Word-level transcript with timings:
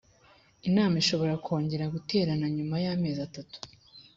inama 0.67 0.95
ishobora 1.03 1.33
kongera 1.45 1.91
guterana 1.95 2.45
nyuma 2.55 2.75
ya 2.85 2.93
mezi 3.01 3.19
atatu 3.27 3.57